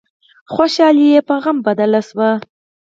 [0.53, 2.29] خوشحالي په غم بدله شوه.